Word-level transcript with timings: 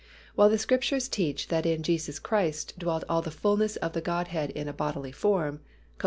While 0.33 0.49
the 0.49 0.57
Scriptures 0.57 1.07
teach 1.07 1.49
that 1.49 1.63
in 1.63 1.83
Jesus 1.83 2.17
Christ 2.17 2.73
dwelt 2.79 3.03
all 3.07 3.21
the 3.21 3.29
fullness 3.29 3.75
of 3.75 3.93
the 3.93 4.01
Godhead 4.01 4.49
in 4.49 4.67
a 4.67 4.73
bodily 4.73 5.11
form 5.11 5.57
(Col. 5.57 5.65